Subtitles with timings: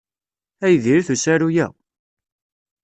[0.65, 1.65] Ay diri-t usaru-a!